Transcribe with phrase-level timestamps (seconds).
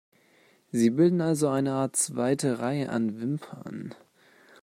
[0.71, 3.93] Sie bilden also eine Art zweite Reihe an Wimpern.